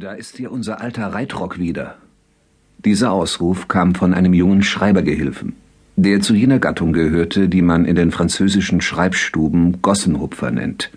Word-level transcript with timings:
Da 0.00 0.10
ist 0.10 0.38
hier 0.38 0.50
unser 0.50 0.80
alter 0.80 1.06
Reitrock 1.06 1.60
wieder. 1.60 1.98
Dieser 2.84 3.12
Ausruf 3.12 3.68
kam 3.68 3.94
von 3.94 4.12
einem 4.12 4.34
jungen 4.34 4.64
Schreibergehilfen, 4.64 5.52
der 5.94 6.20
zu 6.20 6.34
jener 6.34 6.58
Gattung 6.58 6.92
gehörte, 6.92 7.48
die 7.48 7.62
man 7.62 7.84
in 7.84 7.94
den 7.94 8.10
französischen 8.10 8.80
Schreibstuben 8.80 9.82
Gossenhupfer 9.82 10.50
nennt, 10.50 10.90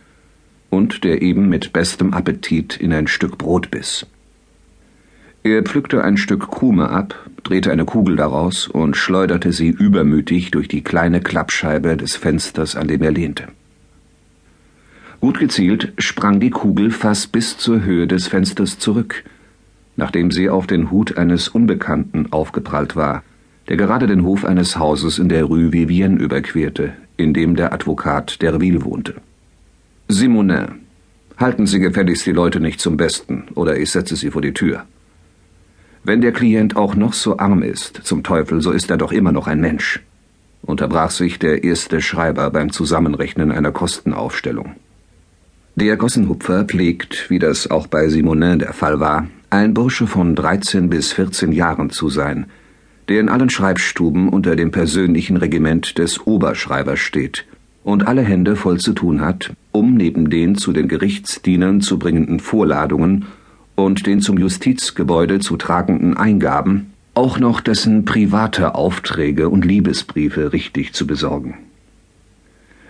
und 0.71 1.03
der 1.03 1.21
eben 1.21 1.47
mit 1.47 1.73
bestem 1.73 2.11
Appetit 2.11 2.77
in 2.77 2.91
ein 2.91 3.05
Stück 3.05 3.37
Brot 3.37 3.69
biss. 3.69 4.07
Er 5.43 5.61
pflückte 5.61 6.03
ein 6.03 6.17
Stück 6.17 6.49
Krume 6.49 6.89
ab, 6.89 7.29
drehte 7.43 7.71
eine 7.71 7.85
Kugel 7.85 8.15
daraus 8.15 8.67
und 8.67 8.97
schleuderte 8.97 9.53
sie 9.53 9.69
übermütig 9.69 10.49
durch 10.49 10.67
die 10.67 10.81
kleine 10.83 11.21
Klappscheibe 11.21 11.97
des 11.97 12.15
Fensters, 12.15 12.75
an 12.75 12.87
dem 12.87 13.03
er 13.03 13.11
lehnte. 13.11 13.47
Gut 15.27 15.39
gezielt 15.39 15.91
sprang 15.97 16.39
die 16.39 16.51
Kugel 16.51 16.89
fast 16.89 17.33
bis 17.33 17.57
zur 17.57 17.83
Höhe 17.83 18.07
des 18.07 18.27
Fensters 18.27 18.79
zurück, 18.79 19.25
nachdem 19.97 20.31
sie 20.31 20.49
auf 20.49 20.67
den 20.67 20.89
Hut 20.89 21.17
eines 21.17 21.49
Unbekannten 21.49 22.31
aufgeprallt 22.31 22.95
war, 22.95 23.23
der 23.67 23.75
gerade 23.75 24.07
den 24.07 24.23
Hof 24.23 24.45
eines 24.45 24.79
Hauses 24.79 25.19
in 25.19 25.27
der 25.27 25.43
Rue 25.43 25.73
Vivienne 25.73 26.17
überquerte, 26.17 26.93
in 27.17 27.33
dem 27.33 27.57
der 27.57 27.73
Advokat 27.73 28.41
Derville 28.41 28.85
wohnte. 28.85 29.15
Simonin, 30.07 30.75
halten 31.35 31.67
Sie 31.67 31.79
gefälligst 31.79 32.25
die 32.25 32.31
Leute 32.31 32.61
nicht 32.61 32.79
zum 32.79 32.95
Besten, 32.95 33.47
oder 33.53 33.77
ich 33.77 33.91
setze 33.91 34.15
Sie 34.15 34.31
vor 34.31 34.41
die 34.41 34.53
Tür. 34.53 34.85
Wenn 36.05 36.21
der 36.21 36.31
Klient 36.31 36.77
auch 36.77 36.95
noch 36.95 37.11
so 37.11 37.37
arm 37.37 37.63
ist, 37.63 37.99
zum 38.05 38.23
Teufel, 38.23 38.61
so 38.61 38.71
ist 38.71 38.89
er 38.89 38.97
doch 38.97 39.11
immer 39.11 39.33
noch 39.33 39.47
ein 39.47 39.59
Mensch, 39.59 39.99
unterbrach 40.61 41.11
sich 41.11 41.37
der 41.37 41.65
erste 41.65 41.99
Schreiber 41.99 42.49
beim 42.49 42.71
Zusammenrechnen 42.71 43.51
einer 43.51 43.73
Kostenaufstellung. 43.73 44.75
Der 45.79 45.95
Gossenhupfer 45.95 46.65
pflegt, 46.65 47.29
wie 47.29 47.37
das 47.37 47.69
auch 47.69 47.85
bei 47.85 48.07
Simonin 48.07 48.57
der 48.57 48.73
Fall 48.73 48.99
war, 48.99 49.27
ein 49.51 49.75
Bursche 49.75 50.07
von 50.07 50.33
13 50.33 50.89
bis 50.89 51.13
14 51.13 51.51
Jahren 51.51 51.91
zu 51.91 52.09
sein, 52.09 52.47
der 53.09 53.19
in 53.19 53.29
allen 53.29 53.51
Schreibstuben 53.51 54.27
unter 54.27 54.55
dem 54.55 54.71
persönlichen 54.71 55.37
Regiment 55.37 55.99
des 55.99 56.25
Oberschreibers 56.25 56.97
steht 56.97 57.45
und 57.83 58.07
alle 58.07 58.23
Hände 58.23 58.55
voll 58.55 58.79
zu 58.79 58.93
tun 58.93 59.21
hat, 59.21 59.53
um 59.71 59.93
neben 59.93 60.31
den 60.31 60.55
zu 60.55 60.73
den 60.73 60.87
Gerichtsdienern 60.87 61.81
zu 61.81 61.99
bringenden 61.99 62.39
Vorladungen 62.39 63.27
und 63.75 64.07
den 64.07 64.19
zum 64.19 64.39
Justizgebäude 64.39 65.37
zu 65.37 65.57
tragenden 65.57 66.17
Eingaben 66.17 66.91
auch 67.13 67.37
noch 67.37 67.61
dessen 67.61 68.03
private 68.03 68.73
Aufträge 68.73 69.47
und 69.49 69.63
Liebesbriefe 69.63 70.53
richtig 70.53 70.93
zu 70.93 71.05
besorgen. 71.05 71.66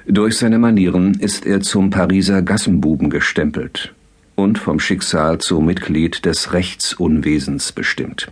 Durch 0.09 0.38
seine 0.38 0.58
Manieren 0.58 1.16
ist 1.16 1.45
er 1.45 1.59
zum 1.59 1.89
Pariser 1.89 2.41
Gassenbuben 2.41 3.09
gestempelt 3.09 3.94
und 4.36 4.58
vom 4.58 4.80
Schicksal 4.80 5.39
zum 5.39 5.66
Mitglied 5.66 6.23
des 6.23 6.53
Rechtsunwesens 6.53 7.73
bestimmt. 7.73 8.31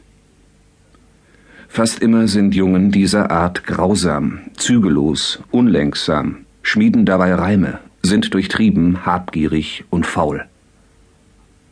Fast 1.68 2.00
immer 2.00 2.30
sind 2.30 2.56
Jungen 2.56 2.92
dieser 2.92 3.30
Art 3.30 3.66
grausam, 3.66 4.40
zügellos, 4.56 5.44
unlenksam, 5.52 6.46
schmieden 6.62 7.06
dabei 7.06 7.36
Reime, 7.36 7.80
sind 8.04 8.34
durchtrieben, 8.34 9.06
habgierig 9.06 9.84
und 9.90 10.06
faul. 10.06 10.46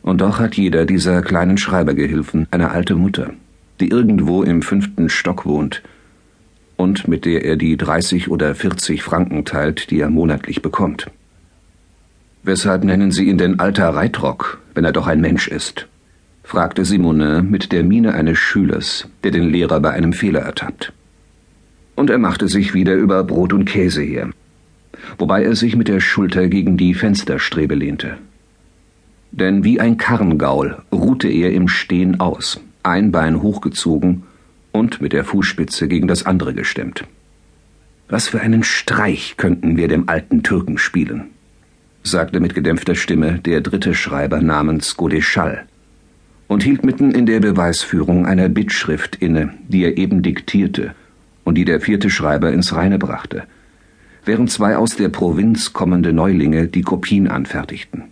Und 0.02 0.20
doch 0.20 0.38
hat 0.38 0.56
jeder 0.56 0.84
dieser 0.84 1.22
kleinen 1.22 1.56
Schreibergehilfen 1.56 2.46
eine 2.50 2.72
alte 2.72 2.94
Mutter, 2.94 3.32
die 3.80 3.88
irgendwo 3.88 4.42
im 4.42 4.60
fünften 4.60 5.08
Stock 5.08 5.46
wohnt 5.46 5.82
und 6.76 7.08
mit 7.08 7.24
der 7.24 7.44
er 7.44 7.56
die 7.56 7.76
30 7.76 8.30
oder 8.30 8.54
40 8.54 9.02
Franken 9.02 9.44
teilt, 9.44 9.90
die 9.90 10.00
er 10.00 10.10
monatlich 10.10 10.62
bekommt. 10.62 11.10
Weshalb 12.42 12.84
nennen 12.84 13.10
Sie 13.10 13.24
ihn 13.24 13.38
denn 13.38 13.58
alter 13.58 13.88
Reitrock, 13.90 14.60
wenn 14.74 14.84
er 14.84 14.92
doch 14.92 15.06
ein 15.06 15.20
Mensch 15.20 15.48
ist? 15.48 15.86
fragte 16.42 16.84
Simone 16.84 17.42
mit 17.42 17.72
der 17.72 17.84
Miene 17.84 18.12
eines 18.12 18.38
Schülers, 18.38 19.08
der 19.22 19.30
den 19.30 19.48
Lehrer 19.48 19.80
bei 19.80 19.90
einem 19.92 20.12
Fehler 20.12 20.40
ertappt. 20.40 20.92
Und 21.94 22.10
er 22.10 22.18
machte 22.18 22.48
sich 22.48 22.74
wieder 22.74 22.94
über 22.94 23.24
Brot 23.24 23.54
und 23.54 23.64
Käse 23.64 24.02
her, 24.02 24.30
wobei 25.16 25.42
er 25.42 25.56
sich 25.56 25.74
mit 25.74 25.88
der 25.88 26.00
Schulter 26.00 26.48
gegen 26.48 26.76
die 26.76 26.92
Fensterstrebe 26.92 27.74
lehnte. 27.74 28.18
Denn 29.30 29.64
wie 29.64 29.80
ein 29.80 29.96
Karrengaul 29.96 30.76
ruhte 30.92 31.28
er 31.28 31.52
im 31.52 31.66
Stehen 31.66 32.20
aus, 32.20 32.60
ein 32.82 33.10
Bein 33.10 33.40
hochgezogen 33.40 34.24
und 34.74 35.00
mit 35.00 35.12
der 35.12 35.24
Fußspitze 35.24 35.86
gegen 35.86 36.08
das 36.08 36.26
andere 36.26 36.52
gestemmt. 36.52 37.04
Was 38.08 38.28
für 38.28 38.40
einen 38.40 38.64
Streich 38.64 39.36
könnten 39.36 39.76
wir 39.76 39.86
dem 39.86 40.08
alten 40.08 40.42
Türken 40.42 40.78
spielen, 40.78 41.30
sagte 42.02 42.40
mit 42.40 42.56
gedämpfter 42.56 42.96
Stimme 42.96 43.38
der 43.38 43.60
dritte 43.60 43.94
Schreiber 43.94 44.42
namens 44.42 44.96
Godeschall 44.96 45.64
und 46.48 46.64
hielt 46.64 46.84
mitten 46.84 47.12
in 47.12 47.24
der 47.24 47.38
Beweisführung 47.38 48.26
einer 48.26 48.48
Bittschrift 48.48 49.16
inne, 49.16 49.54
die 49.68 49.84
er 49.84 49.96
eben 49.96 50.22
diktierte 50.22 50.94
und 51.44 51.54
die 51.54 51.64
der 51.64 51.80
vierte 51.80 52.10
Schreiber 52.10 52.52
ins 52.52 52.74
Reine 52.74 52.98
brachte, 52.98 53.44
während 54.24 54.50
zwei 54.50 54.76
aus 54.76 54.96
der 54.96 55.08
Provinz 55.08 55.72
kommende 55.72 56.12
Neulinge 56.12 56.66
die 56.66 56.82
Kopien 56.82 57.28
anfertigten. 57.28 58.02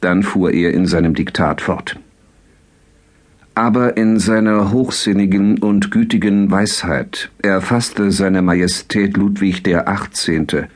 Dann 0.00 0.24
fuhr 0.24 0.50
er 0.50 0.74
in 0.74 0.86
seinem 0.86 1.14
Diktat 1.14 1.60
fort 1.60 2.00
aber 3.56 3.96
in 3.96 4.18
seiner 4.18 4.70
hochsinnigen 4.70 5.58
und 5.58 5.90
gütigen 5.90 6.50
Weisheit 6.50 7.30
erfasste 7.42 8.12
seine 8.12 8.42
Majestät 8.42 9.16
Ludwig 9.16 9.62
der 9.62 9.88
18. 9.88 10.66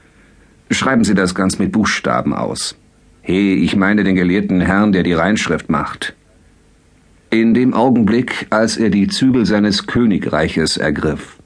Schreiben 0.71 1.05
Sie 1.05 1.15
das 1.15 1.35
ganz 1.35 1.59
mit 1.59 1.73
Buchstaben 1.73 2.33
aus. 2.33 2.79
He, 3.21 3.53
ich 3.57 3.77
meine 3.77 4.03
den 4.03 4.15
gelehrten 4.15 4.63
Herrn, 4.63 4.93
der 4.93 5.03
die 5.03 5.13
Reinschrift 5.13 5.69
macht. 5.69 6.15
In 7.29 7.53
dem 7.53 7.75
Augenblick, 7.75 8.47
als 8.49 8.79
er 8.79 8.89
die 8.89 9.09
Zügel 9.09 9.45
seines 9.45 9.87
Königreiches 9.87 10.79
ergriff, 10.79 11.37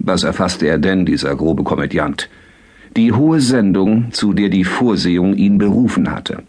was 0.00 0.24
erfasste 0.24 0.66
er 0.66 0.78
denn, 0.78 1.06
dieser 1.06 1.36
grobe 1.36 1.62
Komödiant? 1.62 2.28
Die 2.96 3.12
hohe 3.12 3.40
Sendung, 3.40 4.10
zu 4.10 4.32
der 4.32 4.48
die 4.48 4.64
Vorsehung 4.64 5.34
ihn 5.34 5.56
berufen 5.56 6.10
hatte. 6.10 6.42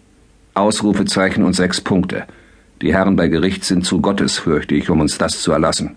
Ausrufezeichen 0.56 1.44
und 1.44 1.54
sechs 1.54 1.80
Punkte– 1.80 2.24
die 2.82 2.94
Herren 2.94 3.16
bei 3.16 3.28
Gericht 3.28 3.64
sind 3.64 3.86
zu 3.86 4.02
gottesfürchtig, 4.02 4.90
um 4.90 5.00
uns 5.02 5.18
das 5.18 5.42
zu 5.42 5.52
erlassen. 5.52 5.96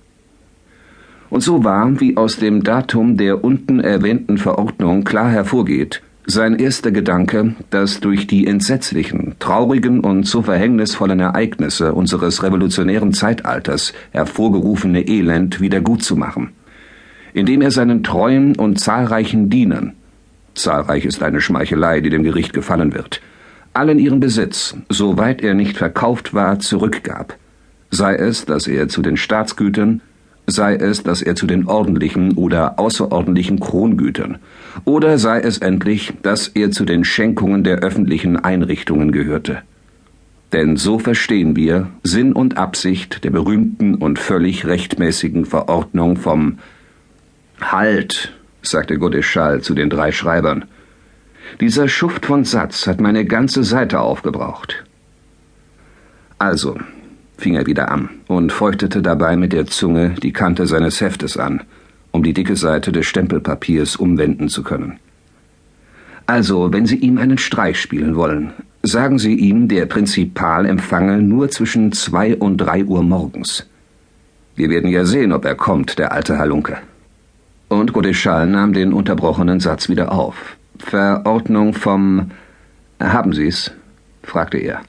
Und 1.31 1.43
so 1.43 1.65
war, 1.65 2.01
wie 2.01 2.17
aus 2.17 2.37
dem 2.37 2.63
Datum 2.63 3.17
der 3.17 3.43
unten 3.43 3.81
erwähnten 3.81 4.39
Verordnung 4.39 5.05
klar 5.05 5.31
hervorgeht, 5.31 6.03
sein 6.27 6.59
erster 6.59 6.91
Gedanke, 6.91 7.55
das 7.71 8.01
durch 8.01 8.27
die 8.27 8.47
entsetzlichen, 8.47 9.35
traurigen 9.39 10.01
und 10.01 10.27
so 10.27 10.43
verhängnisvollen 10.43 11.21
Ereignisse 11.21 11.93
unseres 11.93 12.43
revolutionären 12.43 13.13
Zeitalters 13.13 13.93
hervorgerufene 14.13 15.07
Elend 15.07 15.61
wieder 15.61 15.81
gutzumachen, 15.81 16.51
indem 17.35 17.61
er 17.61 17.71
seinen 17.71 18.03
treuen 18.03 18.57
und 18.57 18.81
zahlreichen 18.81 19.51
Dienern, 19.51 19.93
zahlreich 20.55 21.05
ist 21.05 21.23
eine 21.23 21.41
Schmeichelei, 21.41 22.01
die 22.01 22.11
dem 22.11 22.23
Gericht 22.23 22.53
gefallen 22.53 22.95
wird, 22.95 23.21
allen 23.75 23.99
ihren 23.99 24.21
Besitz, 24.21 24.77
soweit 24.89 25.43
er 25.43 25.55
nicht 25.55 25.77
verkauft 25.77 26.33
war, 26.33 26.59
zurückgab, 26.61 27.37
sei 27.91 28.15
es, 28.15 28.47
dass 28.47 28.67
er 28.67 28.89
zu 28.89 29.03
den 29.03 29.17
Staatsgütern, 29.17 30.01
sei 30.47 30.77
es, 30.77 31.03
dass 31.03 31.23
er 31.23 31.35
zu 31.35 31.47
den 31.47 31.67
ordentlichen 31.67 32.33
oder 32.33 32.79
außerordentlichen 32.79 33.61
Krongütern, 33.61 34.39
oder 34.85 35.19
sei 35.19 35.41
es 35.41 35.59
endlich, 35.59 36.13
dass 36.23 36.49
er 36.49 36.71
zu 36.71 36.85
den 36.85 37.05
Schenkungen 37.05 37.65
der 37.65 37.79
öffentlichen 37.79 38.37
Einrichtungen 38.37 39.13
gehörte. 39.13 39.63
Denn 40.53 40.77
so 40.77 40.99
verstehen 40.99 41.57
wir 41.57 41.89
Sinn 42.05 42.33
und 42.33 42.57
Absicht 42.57 43.25
der 43.25 43.31
berühmten 43.31 43.97
und 43.97 44.19
völlig 44.19 44.67
rechtmäßigen 44.67 45.47
Verordnung 45.47 46.17
vom 46.17 46.59
Halt, 47.61 48.33
sagte 48.63 48.99
Godeschal 48.99 49.63
zu 49.63 49.75
den 49.75 49.91
drei 49.91 50.13
Schreibern, 50.13 50.67
dieser 51.61 51.89
Schuft 51.89 52.27
von 52.27 52.45
Satz 52.45 52.87
hat 52.87 53.01
meine 53.01 53.25
ganze 53.25 53.65
Seite 53.65 54.01
aufgebraucht. 54.01 54.85
Also, 56.39 56.77
fing 57.39 57.55
er 57.55 57.67
wieder 57.67 57.91
an 57.91 58.11
und 58.27 58.53
feuchtete 58.53 59.03
dabei 59.03 59.37
mit 59.37 59.53
der 59.53 59.67
Zunge 59.67 60.15
die 60.23 60.33
Kante 60.33 60.67
seines 60.67 61.01
Heftes 61.01 61.37
an, 61.37 61.63
um 62.11 62.23
die 62.23 62.33
dicke 62.33 62.57
Seite 62.57 62.93
des 62.93 63.07
Stempelpapiers 63.07 63.97
umwenden 63.97 64.49
zu 64.49 64.63
können. 64.63 64.99
Also, 66.27 66.73
wenn 66.73 66.87
Sie 66.87 66.97
ihm 66.97 67.19
einen 67.19 67.39
Streich 67.39 67.81
spielen 67.81 68.17
wollen, 68.17 68.53
sagen 68.83 69.19
Sie 69.19 69.35
ihm, 69.35 69.69
der 69.69 69.87
Prinzipal 69.87 70.65
empfange 70.65 71.21
nur 71.21 71.51
zwischen 71.51 71.93
zwei 71.93 72.37
und 72.37 72.59
drei 72.59 72.85
Uhr 72.85 73.03
morgens. 73.03 73.67
Wir 74.57 74.71
werden 74.71 74.91
ja 74.91 75.05
sehen, 75.05 75.33
ob 75.33 75.45
er 75.45 75.55
kommt, 75.55 75.99
der 75.99 76.13
alte 76.13 76.39
Halunke. 76.39 76.79
Und 77.69 77.93
Godeschal 77.93 78.47
nahm 78.47 78.73
den 78.73 78.93
unterbrochenen 78.93 79.61
Satz 79.61 79.89
wieder 79.89 80.13
auf. 80.13 80.57
Verordnung 80.79 81.75
vom 81.75 82.31
Haben 83.01 83.33
Sie's? 83.33 83.73
fragte 84.23 84.59
er. 84.59 84.81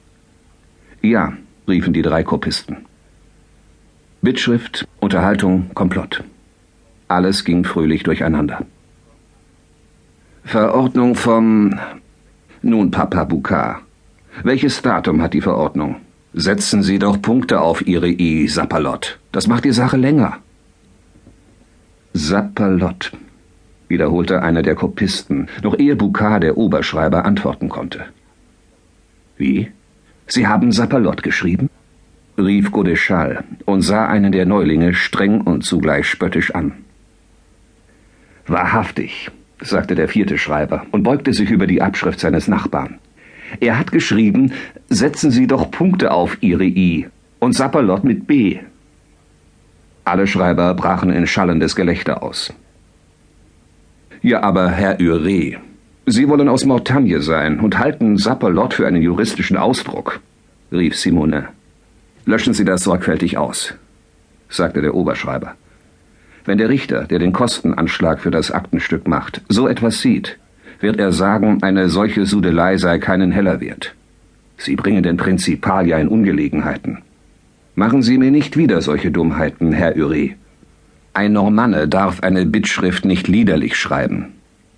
Ja, 1.01 1.33
riefen 1.67 1.93
die 1.93 2.01
drei 2.01 2.23
Kopisten. 2.23 2.85
Bittschrift, 4.21 4.87
Unterhaltung, 4.99 5.69
Komplott. 5.73 6.23
Alles 7.07 7.45
ging 7.45 7.63
fröhlich 7.63 8.03
durcheinander. 8.03 8.65
Verordnung 10.43 11.15
vom 11.15 11.79
Nun, 12.61 12.91
Papa 12.91 13.23
Bukar. 13.25 13.81
Welches 14.43 14.81
Datum 14.81 15.21
hat 15.21 15.33
die 15.33 15.41
Verordnung? 15.41 15.97
Setzen 16.33 16.83
Sie 16.83 16.99
doch 16.99 17.21
Punkte 17.21 17.61
auf 17.61 17.85
Ihre 17.87 18.09
I, 18.09 18.47
Sapperlot. 18.47 19.19
Das 19.31 19.47
macht 19.47 19.65
die 19.65 19.71
Sache 19.71 19.97
länger. 19.97 20.37
Sapperlot, 22.13 23.11
wiederholte 23.87 24.41
einer 24.41 24.61
der 24.61 24.75
Kopisten, 24.75 25.47
noch 25.63 25.77
ehe 25.77 25.95
Boucard, 25.95 26.43
der 26.43 26.57
Oberschreiber, 26.57 27.25
antworten 27.25 27.69
konnte. 27.69 28.05
Wie? 29.37 29.71
Sie 30.27 30.47
haben 30.47 30.71
Sapperlot 30.71 31.23
geschrieben? 31.23 31.69
rief 32.37 32.71
Godeschal 32.71 33.43
und 33.65 33.81
sah 33.81 34.07
einen 34.07 34.31
der 34.31 34.45
Neulinge 34.45 34.93
streng 34.93 35.41
und 35.41 35.63
zugleich 35.63 36.07
spöttisch 36.07 36.53
an. 36.53 36.73
Wahrhaftig, 38.47 39.31
sagte 39.61 39.95
der 39.95 40.07
vierte 40.07 40.37
Schreiber 40.37 40.85
und 40.91 41.03
beugte 41.03 41.33
sich 41.33 41.49
über 41.49 41.65
die 41.65 41.81
Abschrift 41.81 42.19
seines 42.19 42.47
Nachbarn. 42.47 42.99
Er 43.59 43.79
hat 43.79 43.91
geschrieben, 43.91 44.51
setzen 44.89 45.31
Sie 45.31 45.47
doch 45.47 45.71
Punkte 45.71 46.11
auf 46.11 46.37
Ihre 46.41 46.65
I 46.65 47.07
und 47.39 47.53
Sapperlot 47.53 48.03
mit 48.03 48.27
B. 48.27 48.59
Alle 50.03 50.27
Schreiber 50.27 50.73
brachen 50.73 51.11
in 51.11 51.25
schallendes 51.25 51.75
Gelächter 51.75 52.21
aus. 52.21 52.53
Ja, 54.25 54.41
aber 54.41 54.71
Herr 54.71 54.97
Ure, 54.99 55.57
Sie 56.07 56.27
wollen 56.27 56.49
aus 56.49 56.65
Mortagne 56.65 57.21
sein 57.21 57.59
und 57.59 57.77
halten 57.77 58.17
Sapperlot 58.17 58.73
für 58.73 58.87
einen 58.87 59.03
juristischen 59.03 59.55
Ausdruck, 59.55 60.19
rief 60.71 60.95
Simone. 60.95 61.49
Löschen 62.25 62.55
Sie 62.55 62.65
das 62.65 62.85
sorgfältig 62.85 63.37
aus, 63.37 63.75
sagte 64.49 64.81
der 64.81 64.95
Oberschreiber. 64.95 65.53
Wenn 66.43 66.57
der 66.57 66.69
Richter, 66.69 67.03
der 67.03 67.19
den 67.19 67.33
Kostenanschlag 67.33 68.19
für 68.19 68.31
das 68.31 68.49
Aktenstück 68.49 69.07
macht, 69.07 69.43
so 69.47 69.67
etwas 69.67 70.01
sieht, 70.01 70.39
wird 70.79 70.97
er 70.97 71.11
sagen, 71.11 71.61
eine 71.61 71.87
solche 71.89 72.25
Sudelei 72.25 72.77
sei 72.77 72.97
keinen 72.97 73.31
Heller 73.31 73.61
wert. 73.61 73.93
Sie 74.57 74.75
bringen 74.75 75.03
den 75.03 75.17
Prinzipal 75.17 75.85
ja 75.85 75.99
in 75.99 76.07
Ungelegenheiten. 76.07 77.03
Machen 77.75 78.01
Sie 78.01 78.17
mir 78.17 78.31
nicht 78.31 78.57
wieder 78.57 78.81
solche 78.81 79.11
Dummheiten, 79.11 79.71
Herr 79.71 79.95
Ure. 79.95 80.31
Ein 81.15 81.31
Normanne 81.31 81.87
darf 81.87 82.19
eine 82.23 82.45
Bittschrift 82.45 83.05
nicht 83.05 83.29
liederlich 83.29 83.77
schreiben. 83.77 84.33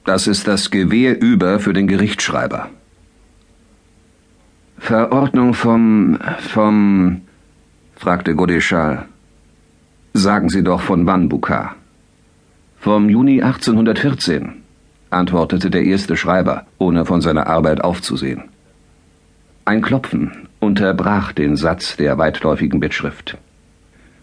Das 0.05 0.27
ist 0.27 0.47
das 0.47 0.69
Gewehr 0.69 1.19
über 1.19 1.59
für 1.59 1.73
den 1.73 1.87
Gerichtsschreiber. 1.87 2.69
Verordnung 4.77 5.55
vom, 5.55 6.19
vom, 6.37 7.21
fragte 7.95 8.35
Godeschal. 8.35 9.05
Sagen 10.13 10.49
Sie 10.49 10.63
doch 10.63 10.81
von 10.81 11.07
wann, 11.07 11.27
Boucard? 11.27 11.75
Vom 12.77 13.09
Juni 13.09 13.41
1814 13.41 14.61
antwortete 15.09 15.71
der 15.71 15.85
erste 15.85 16.15
Schreiber, 16.15 16.67
ohne 16.77 17.03
von 17.05 17.21
seiner 17.21 17.47
Arbeit 17.47 17.83
aufzusehen. 17.83 18.43
Ein 19.65 19.81
Klopfen 19.81 20.47
unterbrach 20.59 21.31
den 21.31 21.55
Satz 21.55 21.97
der 21.97 22.19
weitläufigen 22.19 22.79
Bittschrift. 22.79 23.39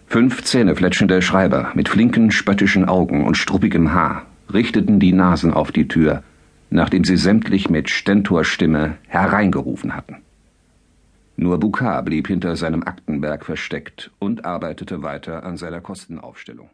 Fünf 0.07 0.43
zähnefletschende 0.43 1.21
Schreiber 1.21 1.71
mit 1.73 1.89
flinken, 1.89 2.31
spöttischen 2.31 2.85
Augen 2.85 3.25
und 3.25 3.35
struppigem 3.35 3.93
Haar 3.93 4.25
richteten 4.53 4.99
die 4.99 5.13
Nasen 5.13 5.53
auf 5.53 5.71
die 5.71 5.87
Tür, 5.87 6.23
nachdem 6.69 7.03
sie 7.03 7.17
sämtlich 7.17 7.69
mit 7.69 7.89
Stentorstimme 7.89 8.97
hereingerufen 9.07 9.95
hatten. 9.95 10.17
Nur 11.37 11.59
Boucard 11.59 12.05
blieb 12.05 12.27
hinter 12.27 12.55
seinem 12.55 12.83
Aktenberg 12.83 13.43
versteckt 13.43 14.11
und 14.19 14.45
arbeitete 14.45 15.03
weiter 15.03 15.43
an 15.43 15.57
seiner 15.57 15.81
Kostenaufstellung. 15.81 16.69